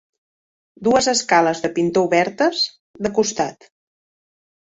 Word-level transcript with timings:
Dues 0.87 1.09
escales 1.11 1.61
de 1.65 1.69
pintor 1.75 2.09
obertes, 2.09 2.63
de 3.07 3.11
costat. 3.19 3.71